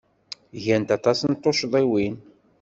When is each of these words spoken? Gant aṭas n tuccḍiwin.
Gant 0.63 0.95
aṭas 0.97 1.19
n 1.25 1.33
tuccḍiwin. 1.33 2.15